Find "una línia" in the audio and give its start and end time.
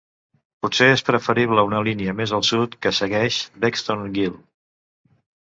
1.67-2.15